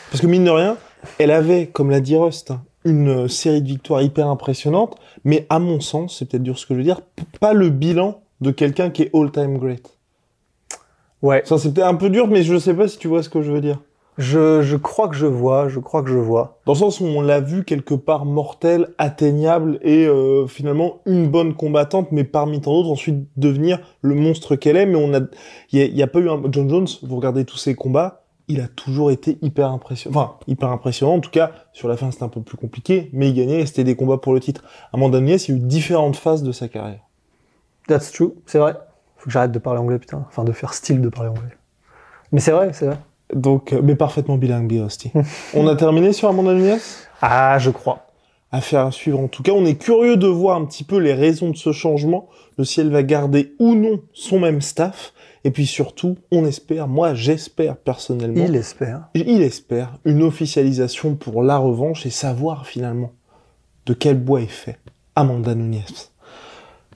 Parce 0.09 0.21
que 0.21 0.27
mine 0.27 0.43
de 0.43 0.49
rien, 0.49 0.77
elle 1.19 1.31
avait, 1.31 1.67
comme 1.67 1.89
l'a 1.89 2.01
dit 2.01 2.17
Rust, 2.17 2.51
hein, 2.51 2.63
une 2.85 3.25
euh, 3.25 3.27
série 3.27 3.61
de 3.61 3.67
victoires 3.67 4.01
hyper 4.01 4.27
impressionnante, 4.27 4.97
mais 5.23 5.45
à 5.49 5.59
mon 5.59 5.79
sens, 5.79 6.17
c'est 6.17 6.29
peut-être 6.29 6.43
dur 6.43 6.57
ce 6.57 6.65
que 6.65 6.73
je 6.73 6.79
veux 6.79 6.83
dire, 6.83 7.01
pas 7.39 7.53
le 7.53 7.69
bilan 7.69 8.21
de 8.41 8.51
quelqu'un 8.51 8.89
qui 8.89 9.03
est 9.03 9.15
all-time 9.15 9.57
great. 9.57 9.97
Ouais. 11.21 11.43
Ça, 11.45 11.57
c'est 11.57 11.73
peut-être 11.73 11.87
un 11.87 11.95
peu 11.95 12.09
dur, 12.09 12.27
mais 12.27 12.43
je 12.43 12.57
sais 12.57 12.73
pas 12.73 12.87
si 12.87 12.97
tu 12.97 13.07
vois 13.07 13.21
ce 13.21 13.29
que 13.29 13.41
je 13.41 13.51
veux 13.51 13.61
dire. 13.61 13.79
Je, 14.17 14.61
je 14.61 14.75
crois 14.75 15.07
que 15.07 15.15
je 15.15 15.25
vois, 15.25 15.69
je 15.69 15.79
crois 15.79 16.03
que 16.03 16.09
je 16.09 16.17
vois. 16.17 16.59
Dans 16.65 16.73
le 16.73 16.77
sens 16.77 16.99
où 16.99 17.05
on 17.05 17.21
l'a 17.21 17.39
vu 17.39 17.63
quelque 17.63 17.93
part 17.93 18.25
mortel, 18.25 18.89
atteignable 18.97 19.79
et 19.83 20.05
euh, 20.05 20.47
finalement 20.47 20.99
une 21.05 21.27
bonne 21.27 21.53
combattante, 21.53 22.11
mais 22.11 22.23
parmi 22.23 22.59
tant 22.59 22.73
d'autres 22.73 22.91
ensuite 22.91 23.25
devenir 23.37 23.79
le 24.01 24.15
monstre 24.15 24.55
qu'elle 24.55 24.75
est. 24.75 24.85
Mais 24.85 24.97
on 24.97 25.13
a, 25.13 25.21
il 25.71 25.81
y 25.81 25.97
y 25.97 26.03
a 26.03 26.07
pas 26.07 26.19
eu 26.19 26.29
un 26.29 26.41
John 26.51 26.69
Jones. 26.69 26.87
Vous 27.03 27.15
regardez 27.15 27.45
tous 27.45 27.57
ses 27.57 27.73
combats, 27.73 28.20
il 28.47 28.61
a 28.61 28.67
toujours 28.67 29.11
été 29.11 29.37
hyper 29.41 29.69
impressionnant. 29.69 30.19
Enfin, 30.19 30.35
hyper 30.47 30.69
impressionnant. 30.69 31.15
En 31.15 31.19
tout 31.19 31.29
cas, 31.29 31.51
sur 31.73 31.87
la 31.87 31.97
fin 31.97 32.11
c'était 32.11 32.23
un 32.23 32.29
peu 32.29 32.41
plus 32.41 32.57
compliqué, 32.57 33.09
mais 33.13 33.29
il 33.29 33.33
gagnait. 33.33 33.61
et 33.61 33.65
C'était 33.65 33.83
des 33.83 33.95
combats 33.95 34.17
pour 34.17 34.33
le 34.33 34.39
titre. 34.39 34.63
Amanda 34.93 35.19
Nunes, 35.19 35.37
il 35.47 35.49
y 35.49 35.53
a 35.53 35.57
eu 35.57 35.59
différentes 35.59 36.15
phases 36.15 36.43
de 36.43 36.51
sa 36.51 36.67
carrière. 36.67 37.01
That's 37.87 38.11
true, 38.11 38.33
c'est 38.45 38.59
vrai. 38.59 38.75
Faut 39.17 39.25
que 39.25 39.31
j'arrête 39.31 39.51
de 39.51 39.59
parler 39.59 39.79
anglais, 39.79 39.99
putain. 39.99 40.25
Enfin, 40.27 40.43
de 40.43 40.51
faire 40.51 40.73
style 40.73 41.01
de 41.01 41.09
parler 41.09 41.29
anglais. 41.29 41.55
Mais 42.31 42.39
c'est 42.39 42.51
vrai, 42.51 42.71
c'est 42.73 42.87
vrai. 42.87 42.97
Donc, 43.33 43.73
euh, 43.73 43.81
mais 43.83 43.95
parfaitement 43.95 44.37
bilingue, 44.37 44.67
Birosti. 44.67 45.11
on 45.53 45.67
a 45.67 45.75
terminé 45.75 46.13
sur 46.13 46.29
Amanda 46.29 46.53
Nunes? 46.53 46.79
Ah, 47.21 47.57
je 47.59 47.69
crois. 47.69 48.07
Affaire 48.51 48.85
à 48.85 48.91
suivre. 48.91 49.19
En 49.19 49.27
tout 49.27 49.43
cas, 49.43 49.53
on 49.53 49.65
est 49.65 49.75
curieux 49.75 50.17
de 50.17 50.27
voir 50.27 50.57
un 50.57 50.65
petit 50.65 50.83
peu 50.83 50.97
les 50.97 51.13
raisons 51.13 51.51
de 51.51 51.55
ce 51.55 51.71
changement, 51.71 52.27
de 52.57 52.63
si 52.63 52.81
elle 52.81 52.89
va 52.89 53.03
garder 53.03 53.53
ou 53.59 53.75
non 53.75 54.01
son 54.13 54.39
même 54.39 54.61
staff. 54.61 55.13
Et 55.43 55.51
puis 55.51 55.65
surtout, 55.65 56.17
on 56.31 56.45
espère, 56.45 56.87
moi 56.87 57.13
j'espère 57.15 57.75
personnellement, 57.77 58.45
Il 58.47 58.55
espère. 58.55 59.07
il 59.15 59.41
espère 59.41 59.97
une 60.05 60.21
officialisation 60.21 61.15
pour 61.15 61.41
la 61.41 61.57
revanche 61.57 62.05
et 62.05 62.11
savoir 62.11 62.67
finalement 62.67 63.11
de 63.87 63.93
quel 63.93 64.19
bois 64.19 64.41
est 64.41 64.45
fait 64.47 64.77
Amanda 65.15 65.55
Nunes. 65.55 65.81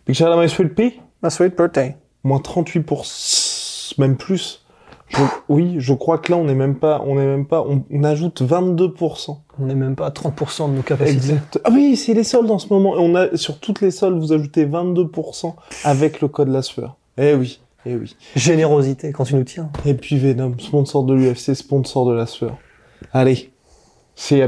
Big 0.05 0.15
shout 0.15 0.25
out 0.25 0.37
my 0.39 0.47
sweet 0.47 0.75
pea. 0.75 0.99
Ma 1.23 1.29
sweet 1.31 1.57
birthday. 1.57 1.95
Moins 2.23 2.39
38%, 2.39 3.95
même 3.97 4.15
plus. 4.17 4.61
Je- 5.09 5.17
oui, 5.49 5.75
je 5.79 5.93
crois 5.93 6.17
que 6.17 6.31
là 6.31 6.37
on 6.37 6.45
n'est 6.45 6.55
même 6.55 6.75
pas, 6.75 7.01
on 7.05 7.19
est 7.19 7.25
même 7.25 7.45
pas, 7.45 7.61
on, 7.61 7.83
on 7.91 8.03
ajoute 8.03 8.41
22%. 8.41 9.37
On 9.59 9.65
n'est 9.65 9.75
même 9.75 9.95
pas 9.95 10.07
à 10.07 10.09
30% 10.11 10.69
de 10.71 10.75
nos 10.75 10.81
capacités. 10.81 11.15
Exact. 11.17 11.59
Ah 11.63 11.69
oui, 11.71 11.95
c'est 11.95 12.13
les 12.13 12.23
soldes 12.23 12.49
en 12.51 12.59
ce 12.59 12.67
moment. 12.73 12.95
Et 12.95 12.99
on 12.99 13.15
a, 13.15 13.35
sur 13.37 13.59
toutes 13.59 13.81
les 13.81 13.91
soldes, 13.91 14.17
vous 14.19 14.33
ajoutez 14.33 14.65
22% 14.65 15.53
avec 15.83 16.21
le 16.21 16.27
code 16.27 16.49
LASFEUR. 16.49 16.95
Eh 17.17 17.33
oui, 17.35 17.59
eh 17.85 17.95
oui. 17.95 18.15
Générosité 18.35 19.11
quand 19.11 19.25
tu 19.25 19.35
nous 19.35 19.43
tiens. 19.43 19.71
Et 19.85 19.93
puis 19.93 20.17
Venom, 20.17 20.57
sponsor 20.59 21.03
de 21.03 21.13
l'UFC, 21.13 21.55
sponsor 21.55 22.07
de 22.07 22.13
LASFEUR. 22.13 22.57
Allez, 23.13 23.51
c'est 24.15 24.41
à 24.41 24.47